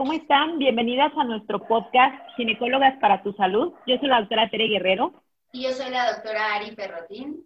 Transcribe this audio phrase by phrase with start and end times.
[0.00, 0.58] ¿Cómo están?
[0.58, 3.74] Bienvenidas a nuestro podcast Ginecólogas para tu Salud.
[3.86, 5.12] Yo soy la doctora Tere Guerrero.
[5.52, 7.44] Y yo soy la doctora Ari Ferrotín.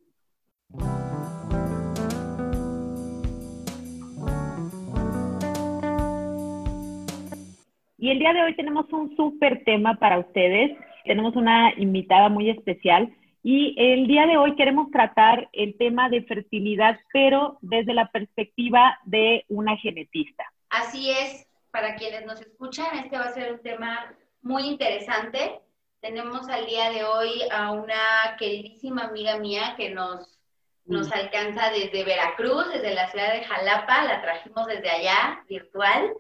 [7.98, 10.78] Y el día de hoy tenemos un súper tema para ustedes.
[11.04, 13.12] Tenemos una invitada muy especial
[13.42, 18.96] y el día de hoy queremos tratar el tema de fertilidad, pero desde la perspectiva
[19.06, 20.44] de una genetista.
[20.70, 25.60] Así es, para quienes nos escuchan, este va a ser un tema muy interesante.
[26.00, 30.38] Tenemos al día de hoy a una queridísima amiga mía que nos,
[30.84, 31.12] nos mm.
[31.12, 36.14] alcanza desde Veracruz, desde la ciudad de Jalapa, la trajimos desde allá, virtual.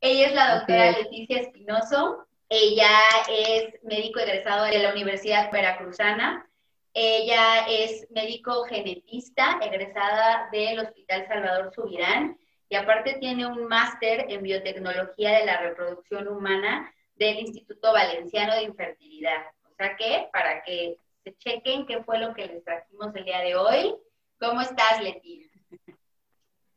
[0.00, 2.28] Ella es la doctora Leticia Espinoso.
[2.48, 2.96] Ella
[3.28, 6.48] es médico egresado de la Universidad Veracruzana.
[6.92, 12.38] Ella es médico genetista, egresada del Hospital Salvador Subirán
[12.74, 18.64] y aparte tiene un máster en biotecnología de la reproducción humana del Instituto Valenciano de
[18.64, 19.44] Infertilidad.
[19.62, 23.42] O sea que, para que se chequen qué fue lo que les trajimos el día
[23.42, 23.94] de hoy.
[24.40, 25.48] ¿Cómo estás, Leti?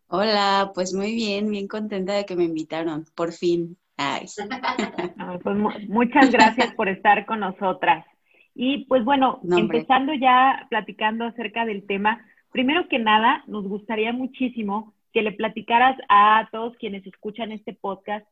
[0.06, 3.76] Hola, pues muy bien, bien contenta de que me invitaron, por fin.
[5.42, 8.06] Pues muchas gracias por estar con nosotras.
[8.54, 14.94] Y pues bueno, empezando ya platicando acerca del tema, primero que nada, nos gustaría muchísimo
[15.14, 18.26] que le platicaras a todos quienes escuchan este podcast,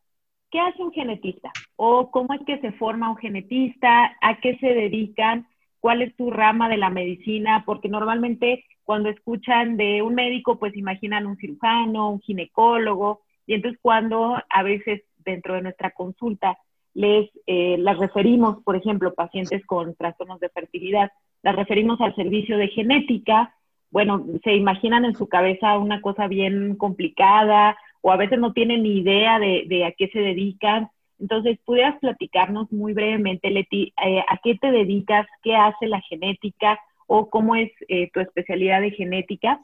[0.51, 1.51] ¿qué hace un genetista?
[1.75, 4.15] ¿O cómo es que se forma un genetista?
[4.21, 5.47] ¿A qué se dedican?
[5.79, 7.63] ¿Cuál es tu rama de la medicina?
[7.65, 13.79] Porque normalmente cuando escuchan de un médico, pues imaginan un cirujano, un ginecólogo, y entonces
[13.81, 16.57] cuando a veces dentro de nuestra consulta
[16.93, 21.11] les eh, las referimos, por ejemplo, pacientes con trastornos de fertilidad,
[21.43, 23.53] las referimos al servicio de genética
[23.91, 28.83] bueno, se imaginan en su cabeza una cosa bien complicada o a veces no tienen
[28.83, 30.89] ni idea de, a qué se dedican.
[31.19, 36.79] Entonces, ¿pudieras platicarnos muy brevemente, Leti, eh, a qué te dedicas, qué hace la genética
[37.07, 39.61] o cómo es eh, tu especialidad de genética?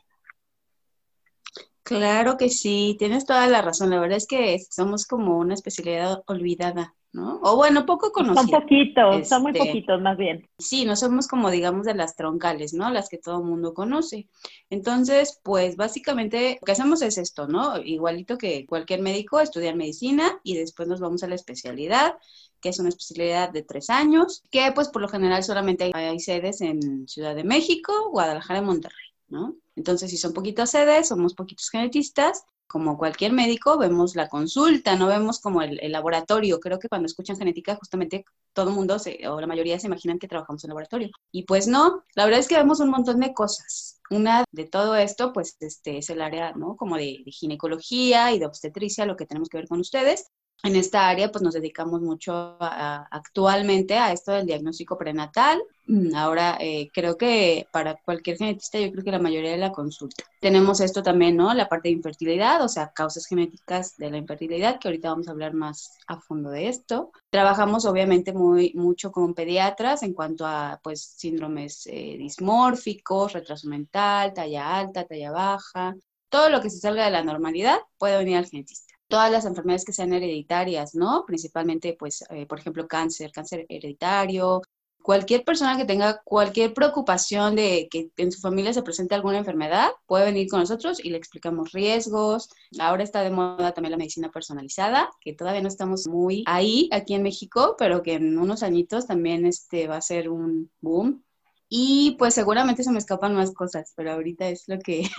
[1.83, 3.89] Claro que sí, tienes toda la razón.
[3.89, 6.93] La verdad es que somos como una especialidad olvidada.
[7.13, 7.39] ¿No?
[7.43, 8.49] O bueno, poco conocidos.
[8.49, 10.47] Son poquitos, son muy este, poquitos más bien.
[10.57, 12.89] Sí, no somos como digamos de las troncales, ¿no?
[12.89, 14.27] Las que todo el mundo conoce.
[14.69, 17.77] Entonces, pues básicamente lo que hacemos es esto, ¿no?
[17.77, 22.15] Igualito que cualquier médico, estudiar medicina y después nos vamos a la especialidad
[22.61, 26.19] que es una especialidad de tres años, que pues por lo general solamente hay, hay
[26.19, 29.55] sedes en Ciudad de México, Guadalajara y Monterrey, ¿no?
[29.75, 35.07] Entonces, si son poquitas sedes, somos poquitos genetistas como cualquier médico, vemos la consulta, no
[35.07, 36.59] vemos como el, laboratorio.
[36.61, 38.23] Creo que cuando escuchan genética, justamente
[38.53, 38.95] todo el mundo
[39.29, 41.09] o la mayoría se imaginan que trabajamos en laboratorio.
[41.31, 43.99] Y pues no, la verdad es que vemos un montón de cosas.
[44.09, 46.77] Una de todo esto, pues este es el área, ¿no?
[46.77, 50.31] Como de ginecología y de obstetricia, lo que tenemos que ver con ustedes
[50.63, 55.61] en esta área pues nos dedicamos mucho actualmente a esto del diagnóstico prenatal.
[55.87, 59.71] Mm, ahora eh, creo que para cualquier genetista yo creo que la mayoría de la
[59.71, 60.23] consulta.
[60.39, 61.53] Tenemos esto también, ¿no?
[61.53, 65.31] La parte de infertilidad, o sea, causas genéticas de la infertilidad, que ahorita vamos a
[65.31, 67.11] hablar más a fondo de esto.
[67.29, 74.33] Trabajamos obviamente muy mucho con pediatras en cuanto a pues síndromes eh, dismórficos, retraso mental,
[74.33, 75.95] talla alta, talla baja,
[76.29, 79.85] todo lo que se salga de la normalidad puede venir al genetista todas las enfermedades
[79.85, 81.23] que sean hereditarias, ¿no?
[81.27, 84.61] Principalmente, pues, eh, por ejemplo, cáncer, cáncer hereditario.
[85.03, 89.89] Cualquier persona que tenga cualquier preocupación de que en su familia se presente alguna enfermedad,
[90.05, 92.49] puede venir con nosotros y le explicamos riesgos.
[92.79, 97.15] Ahora está de moda también la medicina personalizada, que todavía no estamos muy ahí aquí
[97.15, 101.23] en México, pero que en unos añitos también este, va a ser un boom.
[101.67, 105.09] Y pues seguramente se me escapan más cosas, pero ahorita es lo que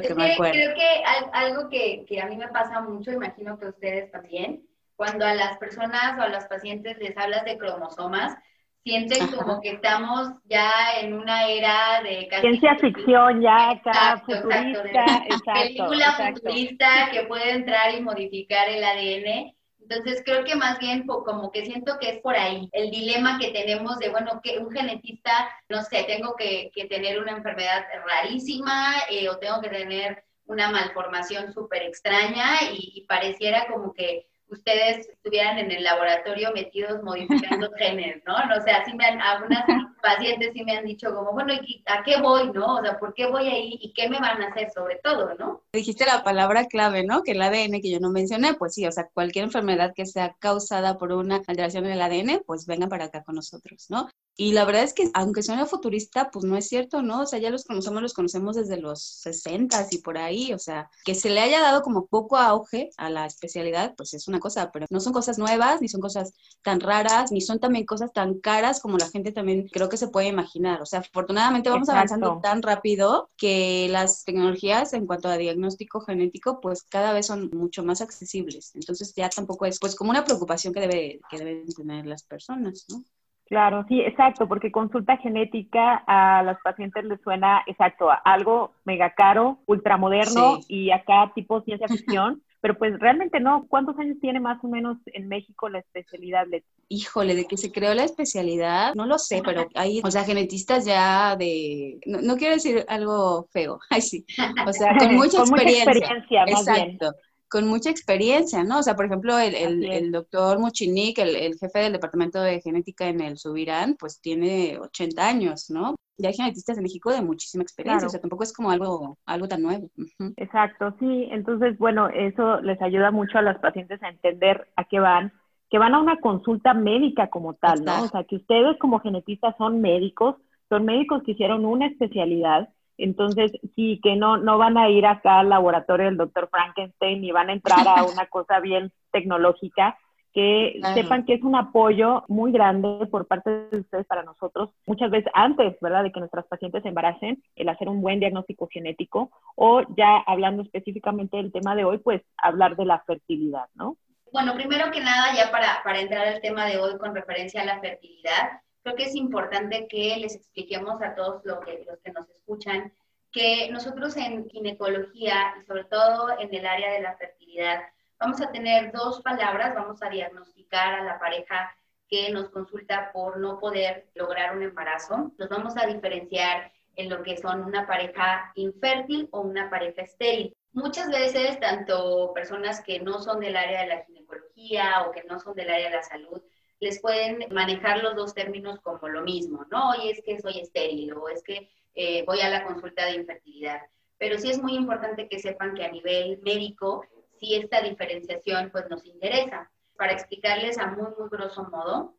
[0.00, 4.62] Creo que algo que, a mí me pasa mucho, imagino que ustedes también,
[4.96, 8.36] cuando a las personas o a los pacientes les hablas de cromosomas,
[8.82, 15.04] sienten como que estamos ya en una era de ciencia ficción ya acá futurista,
[15.52, 19.54] película futurista que puede entrar y modificar el ADN
[19.90, 23.50] entonces creo que más bien como que siento que es por ahí el dilema que
[23.50, 29.28] tenemos de, bueno, que un genetista, no sé, tengo que, tener una enfermedad rarísima eh,
[29.28, 35.72] o tengo que tener una malformación súper extraña y, pareciera como que ustedes estuvieran en
[35.72, 38.34] el laboratorio metidos modificando genes, ¿no?
[38.34, 39.64] O sea, sí me han, algunas
[40.00, 41.54] pacientes sí me han dicho como, bueno,
[41.86, 42.76] ¿a qué voy, no?
[42.76, 45.62] O sea, ¿por qué voy ahí y qué me van a hacer sobre todo, no?
[45.72, 47.22] Dijiste la palabra clave, ¿no?
[47.22, 50.36] Que el ADN que yo no mencioné, pues sí, o sea, cualquier enfermedad que sea
[50.38, 54.08] causada por una alteración en el ADN, pues venga para acá con nosotros, ¿no?
[54.42, 57.20] Y la verdad es que, aunque suene futurista, pues no es cierto, ¿no?
[57.20, 60.88] O sea, ya los conocemos, los conocemos desde los 60 y por ahí, o sea,
[61.04, 64.72] que se le haya dado como poco auge a la especialidad, pues es una cosa,
[64.72, 66.32] pero no son cosas nuevas, ni son cosas
[66.62, 70.08] tan raras, ni son también cosas tan caras como la gente también creo que se
[70.08, 70.80] puede imaginar.
[70.80, 76.62] O sea, afortunadamente vamos avanzando tan rápido que las tecnologías en cuanto a diagnóstico genético,
[76.62, 78.70] pues cada vez son mucho más accesibles.
[78.74, 82.86] Entonces ya tampoco es pues como una preocupación que, debe, que deben tener las personas,
[82.88, 83.04] ¿no?
[83.50, 89.12] Claro, sí, exacto, porque consulta genética a las pacientes les suena exacto a algo mega
[89.14, 91.88] caro, ultramoderno y acá tipo ciencia
[92.28, 93.66] ficción, pero pues realmente no.
[93.68, 96.46] ¿Cuántos años tiene más o menos en México la especialidad?
[96.88, 100.84] Híjole, de que se creó la especialidad, no lo sé, pero hay, o sea, genetistas
[100.84, 104.24] ya de, no, quiero decir algo feo, ay sí,
[104.64, 105.86] o sea, con mucha experiencia.
[105.86, 107.16] Mucha experiencia más exacto
[107.50, 108.78] con mucha experiencia, ¿no?
[108.78, 113.20] O sea, por ejemplo, el, el, doctor Muchinik, el, jefe del departamento de genética en
[113.20, 115.96] el Subirán, pues tiene 80 años, ¿no?
[116.16, 119.48] Ya hay genetistas en México de muchísima experiencia, o sea, tampoco es como algo, algo
[119.48, 119.88] tan nuevo.
[120.36, 121.28] Exacto, sí.
[121.32, 125.32] Entonces, bueno, eso les ayuda mucho a los pacientes a entender a qué van,
[125.70, 128.02] que van a una consulta médica como tal, ¿no?
[128.04, 130.36] O sea, que ustedes como genetistas son médicos,
[130.68, 132.68] son médicos que hicieron una especialidad
[133.04, 137.32] entonces, sí, que no, no van a ir acá al laboratorio del doctor Frankenstein y
[137.32, 139.98] van a entrar a una cosa bien tecnológica,
[140.32, 145.10] que sepan que es un apoyo muy grande por parte de ustedes para nosotros, muchas
[145.10, 149.30] veces antes, ¿verdad?, de que nuestras pacientes se embaracen, el hacer un buen diagnóstico genético,
[149.56, 153.96] o ya hablando específicamente del tema de hoy, pues hablar de la fertilidad, ¿no?
[154.32, 157.64] Bueno, primero que nada, ya para, para entrar al tema de hoy con referencia a
[157.64, 158.60] la fertilidad,
[158.90, 162.92] creo que es importante que les expliquemos a todos los que nos escuchan
[163.30, 167.80] que nosotros en ginecología y sobre todo en el área de la fertilidad
[168.18, 171.72] vamos a tener dos palabras, vamos a diagnosticar a la pareja
[172.08, 177.22] que nos consulta por no poder lograr un embarazo, los vamos a diferenciar en lo
[177.22, 180.56] que son una pareja infértil o una pareja estéril.
[180.72, 185.38] Muchas veces, tanto personas que no son del área de la ginecología o que no
[185.38, 186.42] son del área de la salud,
[186.80, 189.90] les pueden manejar los dos términos como lo mismo, ¿no?
[189.90, 193.82] Oye, es que soy estéril o es que eh, voy a la consulta de infertilidad.
[194.18, 197.04] Pero sí es muy importante que sepan que a nivel médico,
[197.38, 199.70] si esta diferenciación pues nos interesa.
[199.96, 202.14] Para explicarles a muy, muy grosso modo,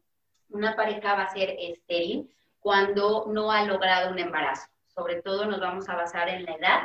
[0.50, 2.30] una pareja va a ser estéril
[2.60, 4.68] cuando no ha logrado un embarazo.
[4.88, 6.82] Sobre todo nos vamos a basar en la edad,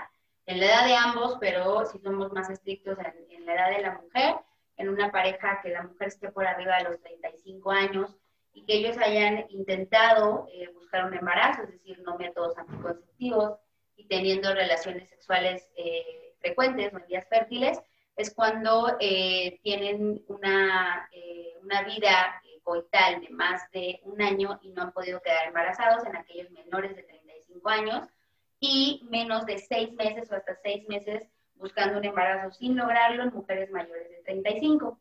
[0.47, 2.97] en la edad de ambos, pero si somos más estrictos
[3.29, 4.37] en la edad de la mujer,
[4.77, 8.17] en una pareja que la mujer esté por arriba de los 35 años
[8.53, 13.59] y que ellos hayan intentado eh, buscar un embarazo, es decir, no métodos anticonceptivos
[13.97, 17.81] y teniendo relaciones sexuales eh, frecuentes o en días fértiles,
[18.17, 21.11] es cuando eh, tienen una,
[21.63, 26.17] una vida coital de más de un año y no han podido quedar embarazados en
[26.17, 28.09] aquellos menores de 35 años
[28.59, 31.29] y menos de seis meses o hasta seis meses
[31.59, 34.99] buscando un embarazo sin lograrlo en mujeres mayores de 35.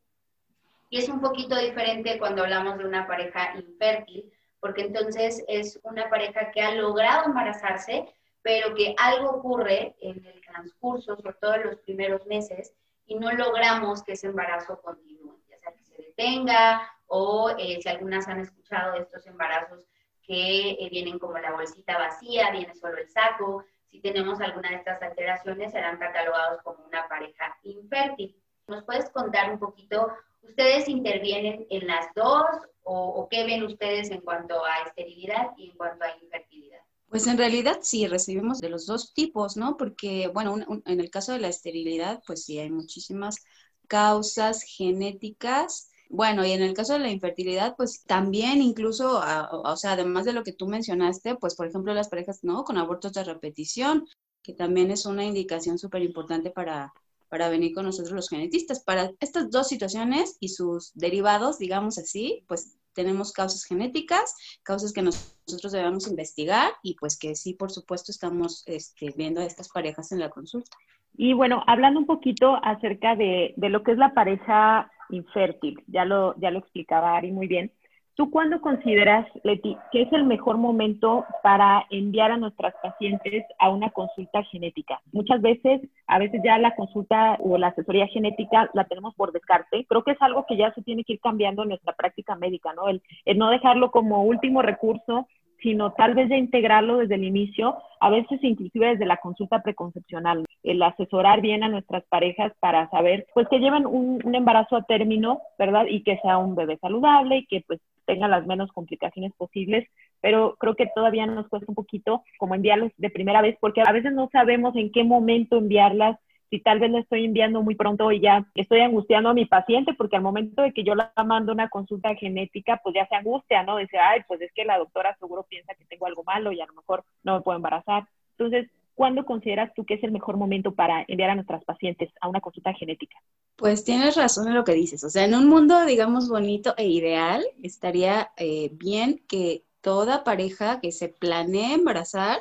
[0.90, 6.10] Y es un poquito diferente cuando hablamos de una pareja infértil, porque entonces es una
[6.10, 11.64] pareja que ha logrado embarazarse, pero que algo ocurre en el transcurso, sobre todo en
[11.64, 12.74] los primeros meses,
[13.08, 17.90] y no logramos que ese embarazo continúe, ya sea que se detenga o eh, si
[17.90, 19.86] algunas han escuchado de estos embarazos
[20.24, 23.64] que eh, vienen como la bolsita vacía, viene solo el saco,
[23.96, 28.36] si tenemos alguna de estas alteraciones, serán catalogados como una pareja infértil.
[28.68, 30.12] ¿Nos puedes contar un poquito,
[30.42, 32.44] ustedes intervienen en las dos
[32.84, 36.80] o, qué ven ustedes en cuanto a esterilidad y en cuanto a infertilidad?
[37.10, 39.78] Pues en realidad sí, recibimos de los dos tipos, ¿no?
[39.78, 43.46] Porque, bueno, en el caso de la esterilidad, pues sí, hay muchísimas
[43.88, 49.22] causas genéticas bueno, y en el caso de la infertilidad, pues también incluso,
[49.52, 52.64] o sea, además de lo que tú mencionaste, pues por ejemplo las parejas, ¿no?
[52.64, 54.08] Con abortos de repetición,
[54.44, 56.94] que también es una indicación súper importante para,
[57.30, 58.84] para venir con nosotros los genetistas.
[58.84, 65.02] Para estas dos situaciones y sus derivados, digamos así, pues tenemos causas genéticas, causas que
[65.02, 70.12] nosotros debemos investigar y pues que sí, por supuesto, estamos este, viendo a estas parejas
[70.12, 70.78] en la consulta.
[71.18, 76.06] Y bueno, hablando un poquito acerca de, de lo que es la pareja infértil, ya
[76.06, 77.72] lo, ya lo explicaba Ari muy bien.
[78.16, 83.70] ¿Tú cuándo consideras, Leti, que es el mejor momento para enviar a nuestras pacientes a
[83.70, 85.02] una consulta genética?
[85.12, 89.86] Muchas veces, a veces ya la consulta o la asesoría genética la tenemos por descarte.
[89.90, 92.72] Creo que es algo que ya se tiene que ir cambiando en nuestra práctica médica,
[92.74, 92.88] ¿no?
[92.88, 95.28] El, el no dejarlo como último recurso
[95.66, 100.46] sino tal vez de integrarlo desde el inicio, a veces inclusive desde la consulta preconcepcional,
[100.62, 105.42] el asesorar bien a nuestras parejas para saber, pues que lleven un, embarazo a término,
[105.58, 105.88] ¿verdad?
[105.90, 109.88] Y que sea un bebé saludable y que pues tengan las menos complicaciones posibles,
[110.22, 113.92] pero creo que todavía nos cuesta un poquito como enviarlos de primera vez, porque a
[113.92, 116.20] veces no sabemos en qué momento enviarlas,
[116.50, 119.94] si tal vez la estoy enviando muy pronto y ya estoy angustiando a mi paciente,
[119.94, 123.64] porque al momento de que yo la mando una consulta genética, pues ya se angustia,
[123.64, 123.78] ¿no?
[123.78, 126.66] Dice, ay, pues es que la doctora seguro piensa que tengo algo malo y a
[126.66, 128.08] lo mejor no me puedo embarazar.
[128.38, 132.30] Entonces, ¿cuándo consideras tú que es el mejor momento para enviar a nuestras pacientes a
[132.30, 133.18] una consulta genética?
[133.56, 135.04] Pues tienes razón en lo que dices.
[135.04, 140.80] O sea, en un mundo, digamos, bonito e ideal, estaría eh, bien que toda pareja
[140.82, 142.40] que se planee embarazar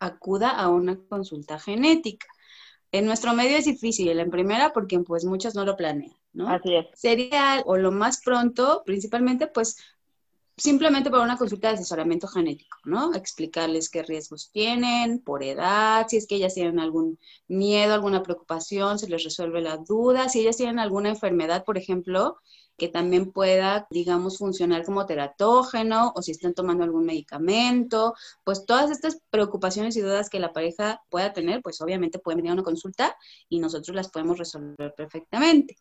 [0.00, 2.26] acuda a una consulta genética.
[2.90, 6.48] En nuestro medio es difícil, en primera porque pues muchos no lo planean, ¿no?
[6.48, 6.86] Así es.
[6.94, 9.76] Sería o lo más pronto, principalmente pues
[10.58, 13.14] simplemente para una consulta de asesoramiento genético, ¿no?
[13.14, 18.98] Explicarles qué riesgos tienen por edad, si es que ellas tienen algún miedo, alguna preocupación,
[18.98, 22.38] se les resuelve la duda, si ellas tienen alguna enfermedad, por ejemplo,
[22.78, 28.90] que también pueda, digamos, funcionar como teratógeno o si están tomando algún medicamento, pues todas
[28.90, 32.62] estas preocupaciones y dudas que la pareja pueda tener, pues obviamente pueden venir a una
[32.62, 33.16] consulta
[33.48, 35.76] y nosotros las podemos resolver perfectamente.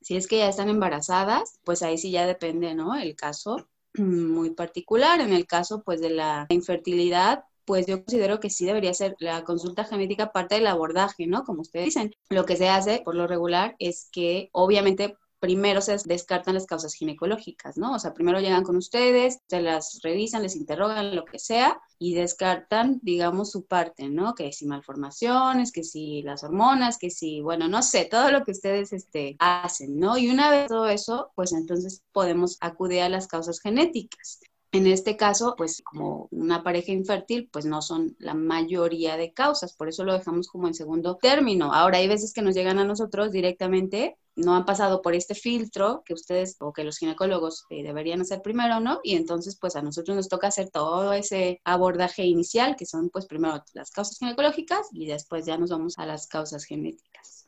[0.00, 2.96] Si es que ya están embarazadas, pues ahí sí ya depende, ¿no?
[2.96, 5.20] El caso muy particular.
[5.20, 9.44] En el caso, pues, de la infertilidad, pues yo considero que sí debería ser la
[9.44, 11.44] consulta genética parte del abordaje, ¿no?
[11.44, 15.96] Como ustedes dicen, lo que se hace por lo regular es que obviamente primero se
[16.04, 17.96] descartan las causas ginecológicas, ¿no?
[17.96, 22.14] O sea, primero llegan con ustedes, se las revisan, les interrogan, lo que sea, y
[22.14, 24.36] descartan, digamos, su parte, ¿no?
[24.36, 28.52] Que si malformaciones, que si las hormonas, que si, bueno, no sé, todo lo que
[28.52, 30.16] ustedes este, hacen, ¿no?
[30.16, 34.38] Y una vez todo eso, pues entonces podemos acudir a las causas genéticas.
[34.74, 39.74] En este caso, pues como una pareja infértil, pues no son la mayoría de causas,
[39.74, 41.74] por eso lo dejamos como en segundo término.
[41.74, 46.02] Ahora hay veces que nos llegan a nosotros directamente, no han pasado por este filtro
[46.06, 49.00] que ustedes o que los ginecólogos eh, deberían hacer primero, ¿no?
[49.02, 53.26] Y entonces pues a nosotros nos toca hacer todo ese abordaje inicial, que son pues
[53.26, 57.46] primero las causas ginecológicas y después ya nos vamos a las causas genéticas.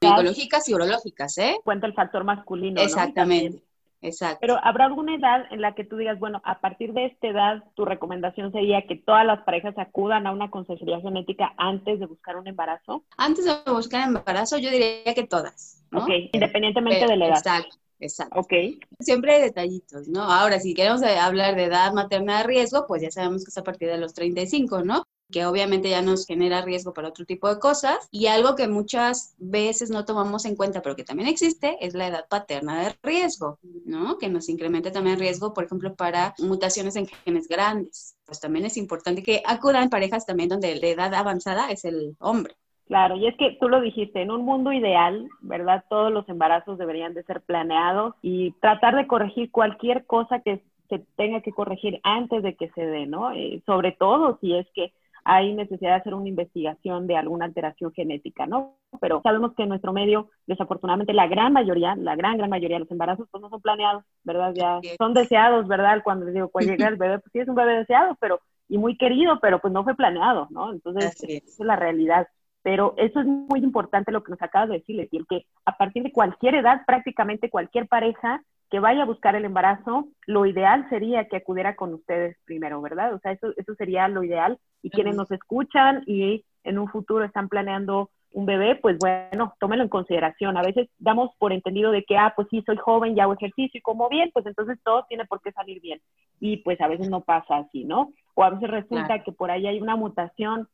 [0.00, 1.58] Ginecológicas y urológicas, ¿eh?
[1.62, 2.80] Cuenta el factor masculino.
[2.80, 3.63] Exactamente.
[4.04, 4.38] Exacto.
[4.40, 7.64] Pero ¿habrá alguna edad en la que tú digas, bueno, a partir de esta edad,
[7.74, 12.36] tu recomendación sería que todas las parejas acudan a una consejería genética antes de buscar
[12.36, 13.02] un embarazo?
[13.16, 15.82] Antes de buscar embarazo, yo diría que todas.
[15.90, 16.00] ¿no?
[16.00, 17.38] Ok, independientemente de la edad.
[17.38, 17.76] Exacto.
[18.00, 18.40] Exacto.
[18.40, 18.52] Ok.
[19.00, 20.22] Siempre hay detallitos, ¿no?
[20.24, 23.62] Ahora, si queremos hablar de edad materna de riesgo, pues ya sabemos que es a
[23.62, 25.04] partir de los 35, ¿no?
[25.30, 28.08] Que obviamente ya nos genera riesgo para otro tipo de cosas.
[28.10, 32.08] Y algo que muchas veces no tomamos en cuenta, pero que también existe, es la
[32.08, 34.18] edad paterna de riesgo, ¿no?
[34.18, 38.16] Que nos incrementa también riesgo, por ejemplo, para mutaciones en genes grandes.
[38.26, 42.54] Pues también es importante que acudan parejas también donde la edad avanzada es el hombre.
[42.86, 45.84] Claro, y es que tú lo dijiste, en un mundo ideal, ¿verdad?
[45.88, 50.98] Todos los embarazos deberían de ser planeados y tratar de corregir cualquier cosa que se
[51.16, 53.32] tenga que corregir antes de que se dé, ¿no?
[53.32, 54.92] Eh, sobre todo si es que
[55.24, 58.76] hay necesidad de hacer una investigación de alguna alteración genética, ¿no?
[59.00, 62.80] Pero sabemos que en nuestro medio, desafortunadamente, la gran mayoría, la gran, gran mayoría de
[62.80, 64.52] los embarazos, pues no son planeados, ¿verdad?
[64.54, 66.02] Ya son deseados, ¿verdad?
[66.04, 68.76] Cuando les digo, cuando llega el bebé, pues sí es un bebé deseado, pero, y
[68.76, 70.72] muy querido, pero pues no fue planeado, ¿no?
[70.72, 72.28] Entonces, esa es la realidad.
[72.62, 75.76] Pero eso es muy importante lo que nos acabas de decir, y el que a
[75.76, 78.42] partir de cualquier edad, prácticamente cualquier pareja
[78.74, 83.14] que vaya a buscar el embarazo, lo ideal sería que acudiera con ustedes primero, ¿verdad?
[83.14, 84.58] O sea, eso, eso sería lo ideal.
[84.82, 89.84] Y quienes nos escuchan y en un futuro están planeando un bebé, pues bueno, tómenlo
[89.84, 90.56] en consideración.
[90.56, 93.78] A veces damos por entendido de que, ah, pues sí, soy joven y hago ejercicio
[93.78, 96.00] y como bien, pues entonces todo tiene por qué salir bien.
[96.40, 98.12] Y pues a veces no pasa así, ¿no?
[98.34, 100.66] O a veces resulta que por ahí hay una mutación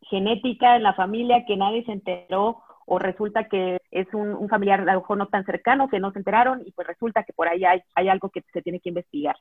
[0.00, 4.94] genética en la familia que nadie se enteró o resulta que es un, familiar a
[4.94, 7.64] lo mejor no tan cercano que no se enteraron y pues resulta que por ahí
[7.64, 9.36] hay, hay algo que se tiene que investigar.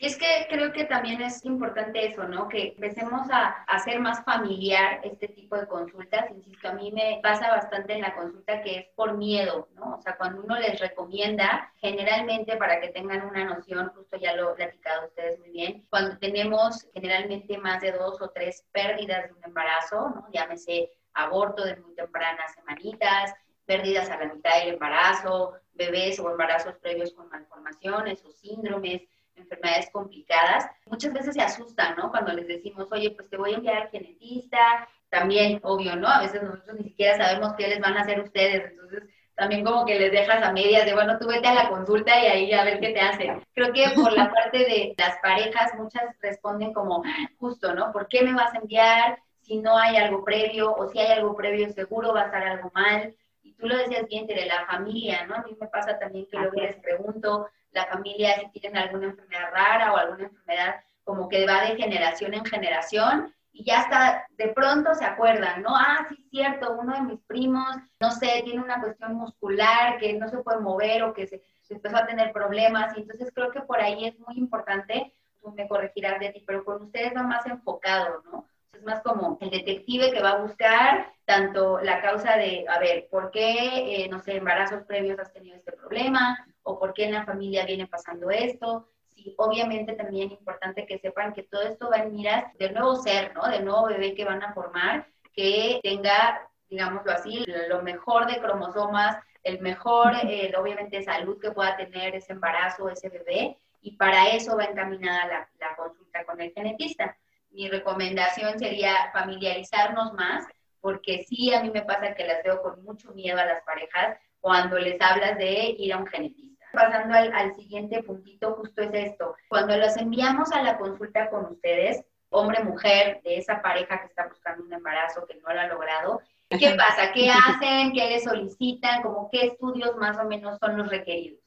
[0.00, 2.48] Y es que creo que también es importante eso, ¿no?
[2.48, 6.30] Que empecemos a, hacer más familiar este tipo de consultas.
[6.30, 9.96] Insisto, a mí me pasa bastante en la consulta que es por miedo, ¿no?
[9.96, 14.52] O sea, cuando uno les recomienda, generalmente para que tengan una noción, justo ya lo
[14.52, 19.34] he platicado ustedes muy bien, cuando tenemos generalmente más de dos o tres pérdidas de
[19.34, 20.26] un embarazo, ¿no?
[20.32, 26.76] Llámese aborto de muy tempranas semanitas, pérdidas a la mitad del embarazo, bebés o embarazos
[26.76, 29.02] previos con malformaciones o síndromes,
[29.34, 32.10] enfermedades complicadas, muchas veces se asustan, ¿no?
[32.10, 36.08] Cuando les decimos, oye, pues te voy a enviar al genetista, también, obvio, ¿no?
[36.08, 39.04] A veces nosotros ni siquiera sabemos qué les van a hacer ustedes, entonces
[39.34, 42.26] también como que les dejas a medias de, bueno, tú vete a la consulta y
[42.26, 43.42] ahí a ver qué te hacen.
[43.54, 47.02] Creo que por la parte de las parejas, muchas responden como,
[47.38, 47.92] justo, ¿no?
[47.92, 49.18] ¿Por qué me vas a enviar?
[49.42, 52.70] Si no hay algo previo o si hay algo previo, seguro va a estar algo
[52.74, 53.14] mal
[53.62, 55.36] tú lo decías bien, de la familia, ¿no?
[55.36, 59.52] A mí me pasa también que luego les pregunto, la familia si tienen alguna enfermedad
[59.52, 64.48] rara o alguna enfermedad como que va de generación en generación y ya hasta de
[64.48, 65.76] pronto se acuerdan, ¿no?
[65.76, 70.28] Ah, sí, cierto, uno de mis primos, no sé, tiene una cuestión muscular que no
[70.28, 72.96] se puede mover o que se, empezó a tener problemas.
[72.96, 76.64] Y entonces creo que por ahí es muy importante, tú me corregirás de ti, pero
[76.64, 78.46] con ustedes va más enfocado, ¿no?
[78.72, 83.06] Es más como el detective que va a buscar tanto la causa de, a ver,
[83.10, 86.44] ¿por qué, eh, no sé, embarazos previos has tenido este problema?
[86.62, 88.88] ¿O por qué en la familia viene pasando esto?
[89.14, 92.96] Sí, obviamente también es importante que sepan que todo esto va en miras del nuevo
[92.96, 93.46] ser, ¿no?
[93.46, 99.18] Del nuevo bebé que van a formar, que tenga, digámoslo así, lo mejor de cromosomas,
[99.42, 104.56] el mejor, eh, obviamente, salud que pueda tener ese embarazo, ese bebé, y para eso
[104.56, 107.16] va encaminada la, la consulta con el genetista.
[107.52, 110.46] Mi recomendación sería familiarizarnos más,
[110.80, 114.18] porque sí, a mí me pasa que las veo con mucho miedo a las parejas
[114.40, 119.36] cuando les hablas de ir a un genetista pasando al, siguiente puntito, justo es esto.
[119.48, 124.26] Cuando los enviamos a la consulta con ustedes, hombre, mujer, de esa pareja que está
[124.26, 127.12] buscando un embarazo que no lo ha logrado, ¿qué pasa?
[127.12, 127.92] ¿Qué hacen?
[127.92, 129.02] ¿Qué le solicitan?
[129.02, 131.40] ¿Cómo qué estudios más o menos son los requeridos?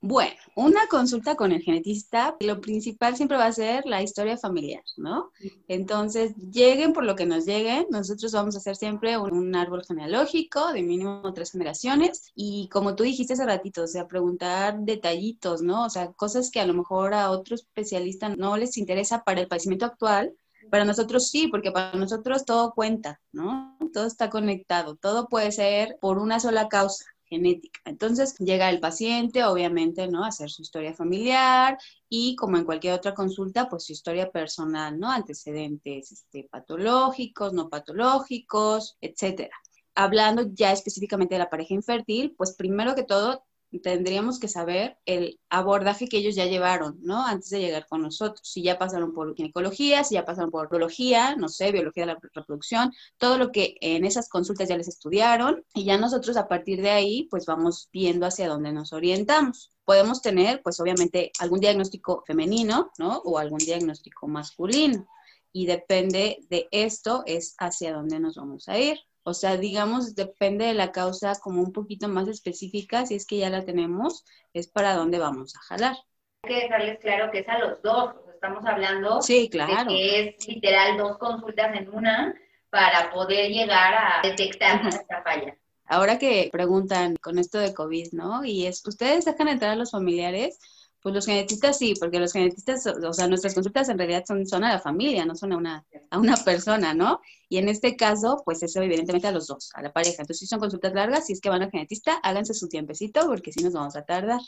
[0.00, 4.84] Bueno, una consulta con el genetista, lo principal siempre va a ser la historia familiar,
[4.96, 5.32] ¿no?
[5.66, 10.72] Entonces, lleguen por lo que nos lleguen, nosotros vamos a hacer siempre un, árbol genealógico
[10.72, 15.84] de mínimo tres generaciones y como tú dijiste hace ratito, o sea, preguntar detallitos, ¿no?
[15.84, 19.48] O sea, cosas que a lo mejor a otro especialista no les interesa para el
[19.48, 20.32] padecimiento actual,
[20.70, 23.76] para nosotros sí, porque para nosotros todo cuenta, ¿no?
[23.92, 27.80] Todo está conectado, todo puede ser por una sola causa genética.
[27.84, 30.24] Entonces llega el paciente, obviamente, ¿no?
[30.24, 35.10] Hacer su historia familiar y como en cualquier otra consulta, pues su historia personal, ¿no?
[35.10, 39.56] Antecedentes este, patológicos, no patológicos, etcétera.
[39.94, 43.44] Hablando ya específicamente de la pareja infértil, pues primero que todo
[43.82, 47.24] tendríamos que saber el abordaje que ellos ya llevaron, ¿no?
[47.26, 48.40] Antes de llegar con nosotros.
[48.48, 52.18] Si ya pasaron por ginecología, si ya pasaron por biología, no sé, biología de la
[52.20, 56.80] reproducción, todo lo que en esas consultas ya les estudiaron y ya nosotros a partir
[56.80, 59.70] de ahí, pues vamos viendo hacia dónde nos orientamos.
[59.84, 63.18] Podemos tener, pues obviamente, algún diagnóstico femenino, ¿no?
[63.18, 65.06] O algún diagnóstico masculino.
[65.52, 68.98] Y depende de esto, es hacia dónde nos vamos a ir.
[69.28, 73.36] O sea, digamos, depende de la causa como un poquito más específica, si es que
[73.36, 75.96] ya la tenemos, es para dónde vamos a jalar.
[76.44, 79.90] Hay que dejarles claro que es a los dos, estamos hablando sí, claro.
[79.90, 82.34] de que es literal dos consultas en una
[82.70, 85.54] para poder llegar a detectar esta falla.
[85.84, 88.46] Ahora que preguntan con esto de COVID, ¿no?
[88.46, 90.58] Y es, ¿ustedes dejan entrar a los familiares?
[91.00, 94.64] Pues los genetistas sí, porque los genetistas, o sea, nuestras consultas en realidad son, son
[94.64, 97.20] a la familia, no son a una, a una persona, ¿no?
[97.48, 100.22] Y en este caso, pues eso evidentemente a los dos, a la pareja.
[100.22, 103.52] Entonces, si son consultas largas, si es que van al genetista, háganse su tiempecito, porque
[103.52, 104.40] si nos vamos a tardar.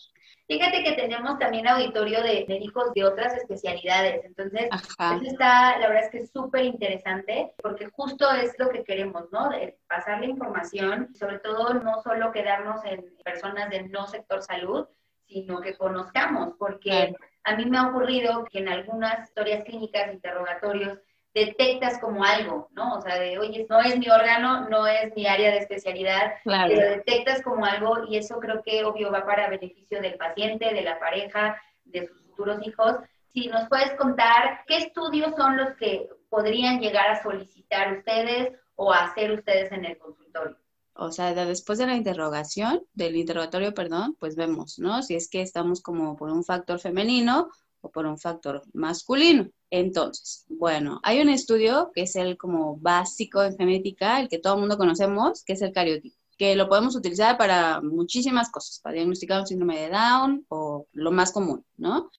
[0.51, 6.05] Fíjate que tenemos también auditorio de médicos de otras especialidades, entonces eso está, la verdad
[6.07, 9.49] es que es súper interesante, porque justo es lo que queremos, ¿no?
[9.49, 14.89] De pasar la información, sobre todo no solo quedarnos en personas del no sector salud,
[15.31, 17.15] sino que conozcamos, porque
[17.45, 20.99] a mí me ha ocurrido que en algunas historias clínicas, interrogatorios,
[21.33, 22.97] detectas como algo, ¿no?
[22.97, 26.91] O sea, de, oye, no es mi órgano, no es mi área de especialidad, pero
[26.91, 30.99] detectas como algo y eso creo que obvio va para beneficio del paciente, de la
[30.99, 32.97] pareja, de sus futuros hijos.
[33.29, 38.93] Si nos puedes contar qué estudios son los que podrían llegar a solicitar ustedes o
[38.93, 40.57] hacer ustedes en el consultorio.
[40.95, 45.03] O sea, después de la interrogación, del interrogatorio, perdón, pues vemos, ¿no?
[45.03, 47.49] Si es que estamos como por un factor femenino
[47.81, 49.49] o por un factor masculino.
[49.71, 54.55] Entonces, bueno, hay un estudio que es el como básico en genética, el que todo
[54.55, 58.95] el mundo conocemos, que es el cariotipo, que lo podemos utilizar para muchísimas cosas, para
[58.97, 62.11] diagnosticar un síndrome de Down o lo más común, ¿no?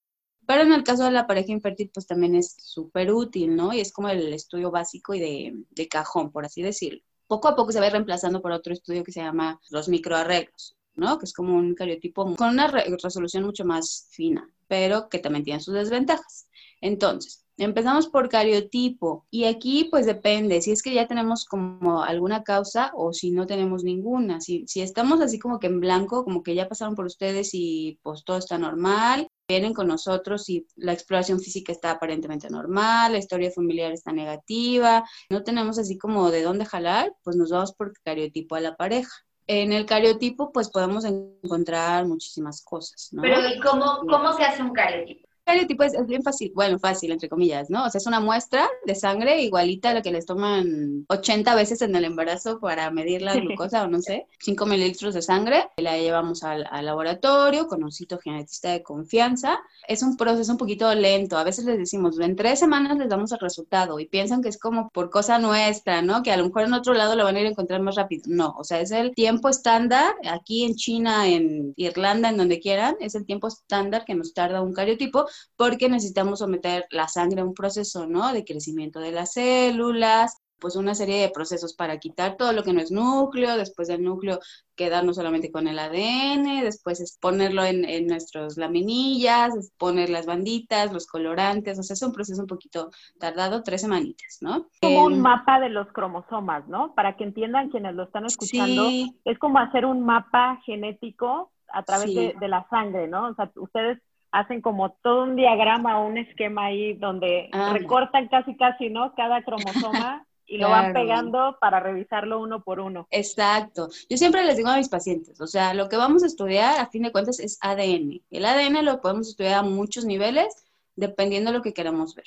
[0.48, 3.74] Pero en el caso de la pareja infértil, pues también es súper útil, ¿no?
[3.74, 7.02] Y es como el estudio básico y de, de cajón, por así decirlo
[7.32, 11.18] poco a poco se va reemplazando por otro estudio que se llama los microarreglos, ¿no?
[11.18, 15.62] Que es como un cariotipo con una resolución mucho más fina, pero que también tiene
[15.62, 16.50] sus desventajas.
[16.82, 22.44] Entonces, empezamos por cariotipo y aquí pues depende si es que ya tenemos como alguna
[22.44, 24.42] causa o si no tenemos ninguna.
[24.42, 27.98] Si, si estamos así como que en blanco, como que ya pasaron por ustedes y
[28.04, 33.18] pues todo está normal, vienen con nosotros y la exploración física está aparentemente normal, la
[33.18, 37.94] historia familiar está negativa, no tenemos así como de dónde jalar, pues nos vamos por
[38.02, 39.12] cariotipo a la pareja.
[39.48, 43.22] En el cariotipo, pues podemos encontrar muchísimas cosas, ¿no?
[43.22, 45.28] Pero ¿y cómo, cómo se hace un cariotipo?
[45.52, 47.86] Cariotipo es, es, bien fácil, bueno, fácil, entre comillas, ¿no?
[47.86, 51.82] O sea, es una muestra de sangre igualita a la que les toman 80 veces
[51.82, 55.98] en el embarazo para medir la glucosa o no sé, 5 mililitros de sangre, la
[55.98, 59.60] llevamos al, al laboratorio con un citogenetista de confianza.
[59.88, 63.32] Es un proceso un poquito lento, a veces les decimos, en tres semanas les damos
[63.32, 66.24] el resultado y piensan que es como por cosa nuestra, ¿no?
[66.24, 68.24] Que a lo mejor en otro lado lo van a ir a encontrar más rápido.
[68.28, 72.96] No, o sea, es el tiempo estándar, aquí en China, en Irlanda, en donde quieran,
[73.00, 75.26] es el tiempo estándar que nos tarda un cariotipo
[75.56, 78.34] porque necesitamos someter la sangre a un proceso, ¿no?
[78.34, 82.72] De crecimiento de las células, pues una serie de procesos para quitar todo lo que
[82.72, 84.40] no es núcleo, después del núcleo
[84.76, 90.94] quedarnos solamente con el ADN, después es ponerlo en, en nuestras laminillas, poner las banditas,
[90.94, 94.68] los colorantes, o sea, es un proceso un poquito tardado, tres semanitas, ¿no?
[94.82, 96.94] Como un em, mapa de los cromosomas, ¿no?
[96.94, 98.88] Para que entiendan quienes lo están escuchando,
[99.26, 103.30] es como hacer un mapa genético a través de, de la sangre, ¿no?
[103.30, 104.00] O sea, ustedes
[104.32, 109.14] hacen como todo un diagrama o un esquema ahí donde ah, recortan casi casi, ¿no?
[109.16, 113.08] Cada cromosoma y lo van pegando para revisarlo uno por uno.
[113.12, 113.90] Exacto.
[114.10, 116.88] Yo siempre les digo a mis pacientes, o sea, lo que vamos a estudiar a
[116.88, 118.22] fin de cuentas es ADN.
[118.30, 120.66] El ADN lo podemos estudiar a muchos niveles
[120.96, 122.26] dependiendo de lo que queramos ver.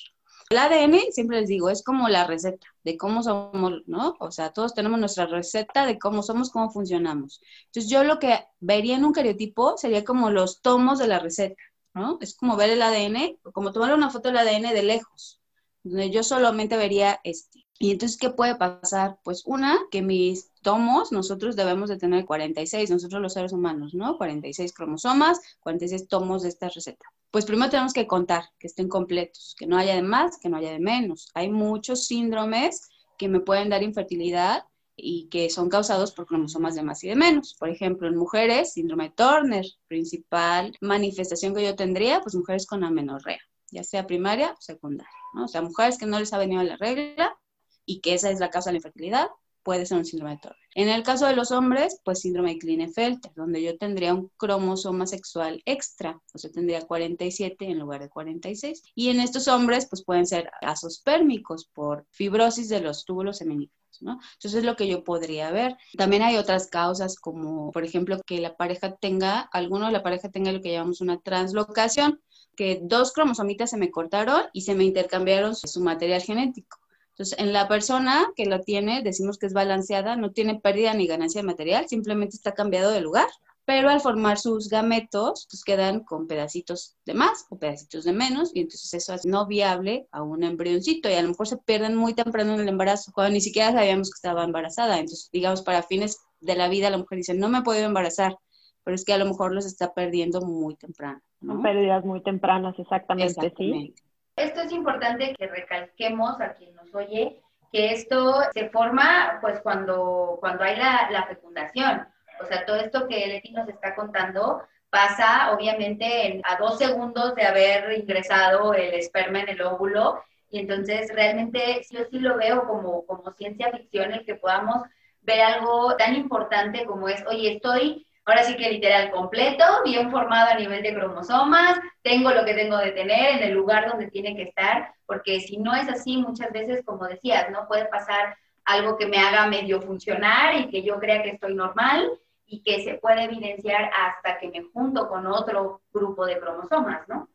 [0.50, 4.16] El ADN, siempre les digo, es como la receta de cómo somos, ¿no?
[4.20, 7.40] O sea, todos tenemos nuestra receta de cómo somos, cómo funcionamos.
[7.66, 11.56] Entonces, yo lo que vería en un cariotipo sería como los tomos de la receta,
[11.94, 12.18] ¿no?
[12.20, 15.40] Es como ver el ADN, como tomar una foto del ADN de lejos,
[15.82, 17.64] donde yo solamente vería este.
[17.78, 19.18] Y entonces, ¿qué puede pasar?
[19.24, 24.16] Pues una, que mis tomos, nosotros debemos de tener 46, nosotros los seres humanos, ¿no?
[24.16, 27.06] 46 cromosomas, 46 tomos de esta receta.
[27.30, 30.56] Pues primero tenemos que contar que estén completos, que no haya de más, que no
[30.56, 31.30] haya de menos.
[31.34, 34.64] Hay muchos síndromes que me pueden dar infertilidad
[34.96, 37.54] y que son causados por cromosomas de más y de menos.
[37.58, 42.84] Por ejemplo, en mujeres, síndrome de Turner, principal manifestación que yo tendría, pues mujeres con
[42.84, 45.44] amenorrea, ya sea primaria o secundaria, ¿no?
[45.44, 47.36] O sea, mujeres que no les ha venido la regla
[47.84, 49.28] y que esa es la causa de la infertilidad,
[49.64, 50.58] puede ser un síndrome de Turner.
[50.76, 55.06] En el caso de los hombres, pues síndrome de Klinefelter, donde yo tendría un cromosoma
[55.06, 58.82] sexual extra, o sea, tendría 47 en lugar de 46.
[58.94, 63.84] Y en estos hombres, pues pueden ser asospérmicos por fibrosis de los túbulos seminíferos.
[64.00, 64.18] ¿no?
[64.34, 65.76] Entonces es lo que yo podría ver.
[65.96, 70.28] También hay otras causas como, por ejemplo, que la pareja tenga, alguno de la pareja
[70.28, 72.20] tenga lo que llamamos una translocación,
[72.56, 76.78] que dos cromosomitas se me cortaron y se me intercambiaron su material genético.
[77.14, 81.06] Entonces, en la persona que lo tiene, decimos que es balanceada, no tiene pérdida ni
[81.06, 83.28] ganancia de material, simplemente está cambiado de lugar.
[83.64, 88.50] Pero al formar sus gametos, pues quedan con pedacitos de más o pedacitos de menos,
[88.52, 91.94] y entonces eso es no viable a un embrioncito, y a lo mejor se pierden
[91.94, 94.98] muy temprano en el embarazo, cuando ni siquiera sabíamos que estaba embarazada.
[94.98, 98.36] Entonces, digamos, para fines de la vida, la mujer dice, no me he podido embarazar,
[98.82, 101.22] pero es que a lo mejor los está perdiendo muy temprano.
[101.40, 101.62] ¿no?
[101.62, 103.94] Pérdidas muy tempranas, exactamente, exactamente.
[103.96, 104.04] sí.
[104.36, 107.40] Esto es importante que recalquemos a quien oye
[107.72, 112.06] que esto se forma pues cuando, cuando hay la, fecundación.
[112.40, 117.44] O sea, todo esto que Leti nos está contando pasa obviamente a dos segundos de
[117.44, 123.04] haber ingresado el esperma en el óvulo y entonces realmente yo sí lo veo como,
[123.06, 124.82] como ciencia ficción el que podamos
[125.22, 130.50] ver algo tan importante como es, oye, estoy ahora sí que literal completo, bien formado
[130.50, 134.34] a nivel de cromosomas, tengo lo que tengo de tener en el lugar donde tiene
[134.34, 137.68] que estar, porque si no es así, muchas veces, como decías, ¿no?
[137.68, 142.10] Puede pasar algo que me haga medio funcionar y que yo crea que estoy normal
[142.46, 147.28] y que se puede evidenciar hasta que me junto con otro grupo de cromosomas, ¿no?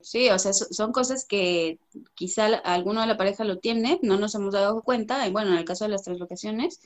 [0.00, 1.78] Sí, o sea, son cosas que
[2.14, 5.58] quizá alguno de la pareja lo tiene, no nos hemos dado cuenta, y bueno, en
[5.58, 6.80] el caso de las translocaciones,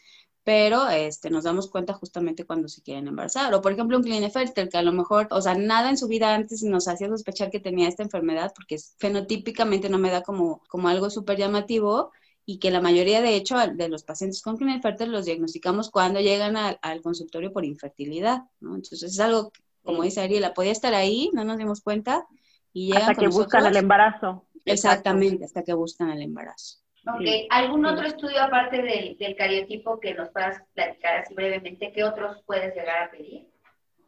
[0.46, 3.52] pero este, nos damos cuenta justamente cuando se quieren embarazar.
[3.52, 6.36] O por ejemplo un Klinefelter, que a lo mejor, o sea, nada en su vida
[6.36, 10.86] antes nos hacía sospechar que tenía esta enfermedad, porque fenotípicamente no me da como, como
[10.86, 12.12] algo súper llamativo,
[12.44, 16.56] y que la mayoría, de hecho, de los pacientes con Klinefelter los diagnosticamos cuando llegan
[16.56, 18.76] al consultorio por infertilidad, ¿no?
[18.76, 19.50] Entonces es algo,
[19.82, 22.24] como dice Ariela, podía estar ahí, no nos dimos cuenta,
[22.72, 24.44] y llegan Hasta que buscan el embarazo.
[24.64, 26.85] Exactamente, hasta que buscan el embarazo.
[27.06, 31.92] Ok, ¿algún otro estudio aparte del, del, cariotipo que nos puedas platicar así brevemente?
[31.92, 33.48] ¿Qué otros puedes llegar a pedir?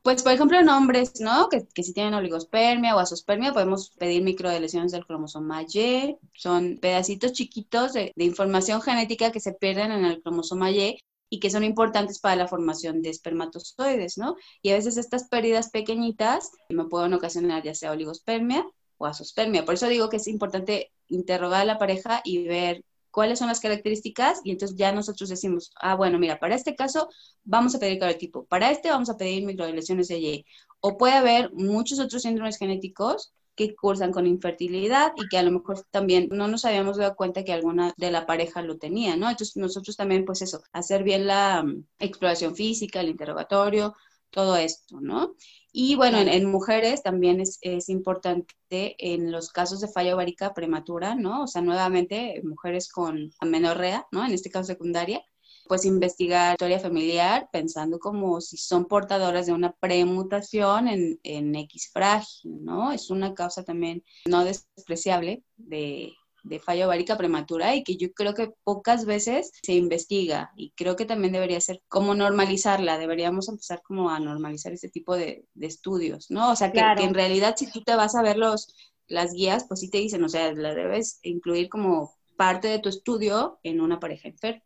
[0.03, 1.49] Pues, por ejemplo, en hombres, ¿no?
[1.49, 6.17] Que, que si tienen oligospermia o asospermia, podemos pedir microlesiones del cromosoma Y.
[6.35, 10.99] Son pedacitos chiquitos de, de información genética que se pierden en el cromosoma Y
[11.31, 14.37] y que son importantes para la formación de espermatozoides, ¿no?
[14.63, 19.65] Y a veces estas pérdidas pequeñitas me pueden ocasionar ya sea oligospermia o asospermia.
[19.65, 22.85] Por eso digo que es importante interrogar a la pareja y ver
[23.19, 27.09] cuáles son las características y entonces ya nosotros decimos, ah, bueno, mira, para este caso
[27.43, 30.47] vamos a pedir tipo, para este vamos a pedir microlesiones de Y.
[30.79, 35.51] O puede haber muchos otros síndromes genéticos que cursan con infertilidad y que a lo
[35.51, 39.29] mejor también no nos habíamos dado cuenta que alguna de la pareja lo tenía, ¿no?
[39.29, 43.97] Entonces nosotros también, pues eso, hacer bien la mm, exploración física, el interrogatorio,
[44.31, 45.35] todo esto, ¿no?
[45.73, 51.15] Y bueno, en, mujeres también es, es, importante en los casos de falla ovárica prematura,
[51.15, 51.45] ¿no?
[51.45, 54.25] O sea, nuevamente, mujeres con amenorrea, ¿no?
[54.25, 55.23] En este caso secundaria,
[55.69, 61.91] pues investigar historia familiar pensando como si son portadoras de una premutación en, en X
[61.93, 62.91] frágil, ¿no?
[62.91, 66.13] Es una causa también no despreciable de,
[66.49, 70.97] de falla ovárica prematura y que yo creo que pocas veces se investiga y creo
[70.97, 76.31] que también debería ser como normalizarla, deberíamos empezar como a normalizar ese tipo de, estudios,
[76.31, 76.51] ¿no?
[76.51, 78.75] O sea, que, que, en realidad si tú te vas a ver los,
[79.07, 82.89] las guías, pues sí te dicen, o sea, la debes incluir como parte de tu
[82.89, 84.63] estudio en una pareja infértil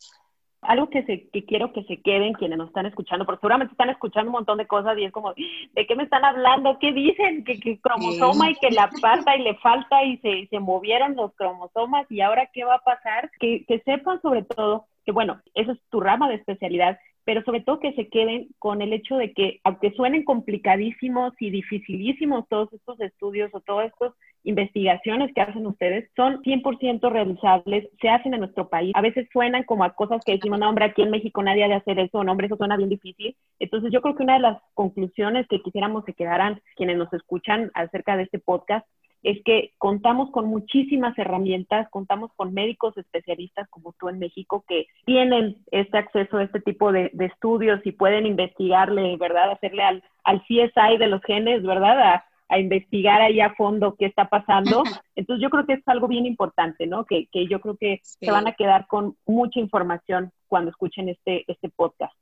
[0.62, 3.90] algo que, se, que quiero que se queden quienes nos están escuchando, porque seguramente están
[3.90, 6.78] escuchando un montón de cosas y es como, ¿de qué me están hablando?
[6.78, 7.44] ¿Qué dicen?
[7.44, 11.34] Que, que cromosoma y que la falta y le falta y se, se movieron los
[11.34, 13.30] cromosomas y ahora qué va a pasar?
[13.40, 17.60] Que, que sepan sobre todo que, bueno, eso es tu rama de especialidad, pero sobre
[17.60, 22.72] todo que se queden con el hecho de que, aunque suenen complicadísimos y dificilísimos todos
[22.72, 24.12] estos estudios o todas estas
[24.44, 28.92] investigaciones que hacen ustedes, son 100% realizables, se hacen en nuestro país.
[28.94, 31.68] A veces suenan como a cosas que decimos, no, hombre, aquí en México nadie ha
[31.68, 33.36] de hacer eso, no, hombre, eso suena bien difícil.
[33.58, 37.70] Entonces, yo creo que una de las conclusiones que quisiéramos que quedaran quienes nos escuchan
[37.74, 38.86] acerca de este podcast
[39.22, 44.86] es que contamos con muchísimas herramientas, contamos con médicos especialistas como tú en México que
[45.04, 49.52] tienen este acceso a este tipo de, estudios y pueden investigarle, ¿verdad?
[49.52, 52.14] Hacerle al, al CSI de los genes, ¿verdad?
[52.14, 54.82] A, investigar ahí a fondo qué está pasando.
[55.16, 57.06] Entonces yo creo que es algo bien importante, ¿no?
[57.06, 61.50] Que, que yo creo que se van a quedar con mucha información cuando escuchen este,
[61.50, 62.12] este podcast.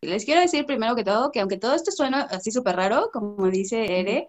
[0.00, 3.48] Les quiero decir primero que todo que aunque todo esto suena así súper raro, como
[3.48, 4.26] dice Ere,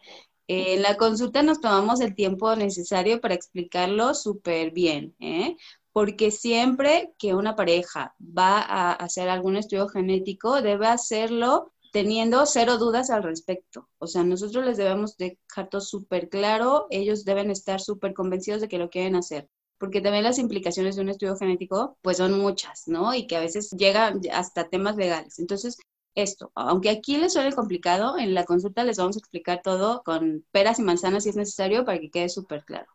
[0.48, 5.58] en la consulta nos tomamos el tiempo necesario para explicarlo súper bien, ¿eh?
[5.92, 12.78] porque siempre que una pareja va a hacer algún estudio genético, debe hacerlo teniendo cero
[12.78, 13.90] dudas al respecto.
[13.98, 18.68] O sea, nosotros les debemos dejar todo súper claro, ellos deben estar súper convencidos de
[18.68, 22.88] que lo quieren hacer porque también las implicaciones de un estudio genético pues son muchas,
[22.88, 23.14] ¿no?
[23.14, 25.40] Y que a veces llegan hasta temas legales.
[25.40, 25.78] Entonces,
[26.18, 26.52] esto.
[26.56, 30.80] Aunque aquí les suene complicado, en la consulta les vamos a explicar todo con peras
[30.80, 32.88] y manzanas si es necesario para que quede súper claro.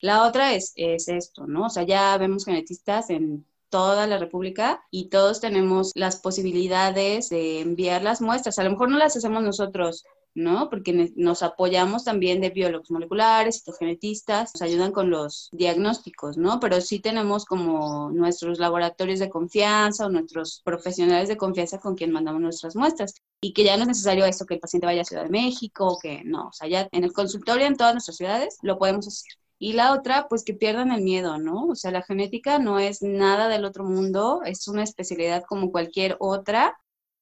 [0.00, 1.66] La otra es, es esto, ¿no?
[1.66, 7.60] O sea, ya vemos genetistas en toda la República y todos tenemos las posibilidades de
[7.60, 8.58] enviar las muestras.
[8.58, 10.04] A lo mejor no las hacemos nosotros
[10.38, 10.70] ¿no?
[10.70, 16.60] Porque nos apoyamos también de biólogos moleculares, citogenetistas, nos ayudan con los diagnósticos, ¿no?
[16.60, 22.12] Pero sí tenemos como nuestros laboratorios de confianza o nuestros profesionales de confianza con quien
[22.12, 23.14] mandamos nuestras muestras.
[23.40, 25.98] Y que ya no es necesario esto que el paciente vaya a Ciudad de México,
[26.02, 29.32] que no, o sea, ya en el consultorio en todas nuestras ciudades lo podemos hacer.
[29.60, 31.66] Y la otra, pues que pierdan el miedo, ¿no?
[31.66, 36.16] O sea, la genética no es nada del otro mundo, es una especialidad como cualquier
[36.20, 36.78] otra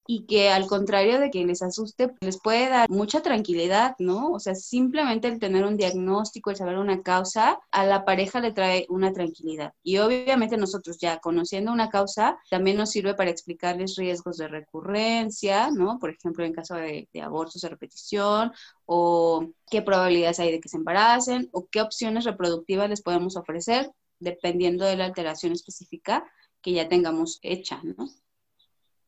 [0.07, 4.33] y que al contrario de que les asuste, les puede dar mucha tranquilidad, ¿no?
[4.33, 8.53] O sea, simplemente el tener un diagnóstico, el saber una causa, a la pareja le
[8.53, 9.73] trae una tranquilidad.
[9.83, 15.71] Y obviamente nosotros ya conociendo una causa, también nos sirve para explicarles riesgos de recurrencia,
[15.71, 15.99] ¿no?
[15.99, 18.53] Por ejemplo, en caso de, de abortos de repetición
[18.85, 23.91] o qué probabilidades hay de que se embaracen o qué opciones reproductivas les podemos ofrecer
[24.19, 26.25] dependiendo de la alteración específica
[26.63, 28.09] que ya tengamos hecha, ¿no?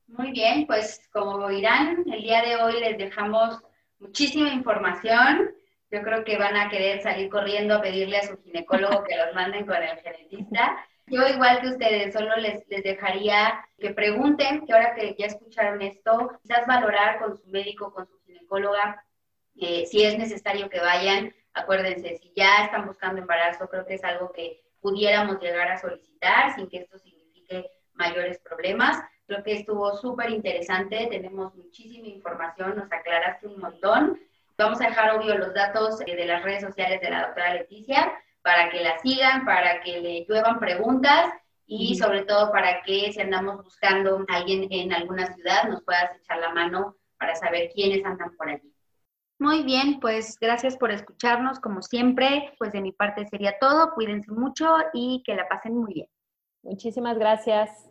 [0.08, 3.60] Muy bien, pues como irán, el día de hoy les dejamos
[3.98, 5.50] muchísima información.
[5.90, 9.34] Yo creo que van a querer salir corriendo a pedirle a su ginecólogo que los
[9.34, 10.78] manden con el genetista.
[11.06, 15.82] Yo igual que ustedes, solo les, les dejaría que pregunten, que ahora que ya escucharon
[15.82, 19.04] esto, quizás valorar con su médico, con su ginecóloga,
[19.60, 21.34] eh, si es necesario que vayan.
[21.52, 26.54] Acuérdense, si ya están buscando embarazo, creo que es algo que pudiéramos llegar a solicitar
[26.54, 28.98] sin que esto signifique mayores problemas.
[29.28, 34.18] Creo que estuvo súper interesante, tenemos muchísima información, nos aclaraste un montón.
[34.56, 38.10] Vamos a dejar, obvio, los datos eh, de las redes sociales de la doctora Leticia
[38.40, 41.30] para que la sigan, para que le lluevan preguntas
[41.66, 46.10] y sobre todo para que si andamos buscando a alguien en alguna ciudad nos puedas
[46.16, 48.72] echar la mano para saber quiénes andan por allí.
[49.38, 52.54] Muy bien, pues gracias por escucharnos como siempre.
[52.58, 53.92] Pues de mi parte sería todo.
[53.92, 56.08] Cuídense mucho y que la pasen muy bien.
[56.62, 57.84] Muchísimas gracias.